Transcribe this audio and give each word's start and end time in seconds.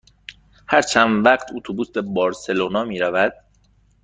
هر 0.71 0.81
چند 0.81 1.25
وقت 1.25 1.47
اتوبوس 1.55 1.89
به 1.89 2.01
بارسلونا 2.01 2.83
می 2.83 2.99
رود؟ 2.99 3.33